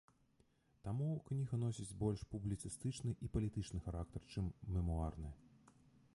Таму 0.87 1.09
кніга 1.27 1.59
носіць 1.63 1.97
больш 2.05 2.23
публіцыстычны 2.33 3.15
і 3.29 3.31
палітычны 3.37 3.85
характар, 3.89 4.27
чым 4.35 4.53
мемуарны. 4.81 5.31